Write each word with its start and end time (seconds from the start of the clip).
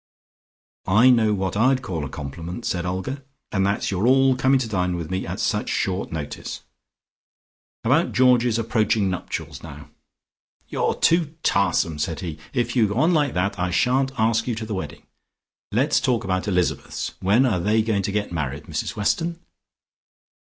"I 0.87 1.11
know 1.11 1.35
what 1.35 1.55
I 1.55 1.75
call 1.75 2.03
a 2.05 2.09
compliment," 2.09 2.65
said 2.65 2.87
Olga, 2.87 3.21
"and 3.51 3.63
that's 3.63 3.91
your 3.91 4.07
all 4.07 4.35
coming 4.35 4.57
to 4.57 4.67
dine 4.67 4.95
with 4.95 5.11
me 5.11 5.27
at 5.27 5.39
such 5.39 5.69
short 5.69 6.11
notice. 6.11 6.63
About 7.83 8.11
Georgie's 8.11 8.57
approaching 8.57 9.11
nuptials 9.11 9.61
now" 9.61 9.91
"You're 10.69 10.95
too 10.95 11.35
tarsome" 11.43 11.99
said 11.99 12.21
he. 12.21 12.39
"If 12.51 12.75
you 12.75 12.87
go 12.87 12.95
on 12.95 13.13
like 13.13 13.35
that, 13.35 13.59
I 13.59 13.69
shan't 13.69 14.11
ask 14.17 14.47
you 14.47 14.55
to 14.55 14.65
the 14.65 14.73
wedding. 14.73 15.05
Let's 15.71 15.99
talk 16.01 16.23
about 16.23 16.47
Elizabeth's. 16.47 17.13
When 17.19 17.45
are 17.45 17.59
they 17.59 17.83
going 17.83 18.01
to 18.01 18.11
get 18.11 18.31
married, 18.31 18.63
Mrs 18.63 18.95
Weston?" 18.95 19.39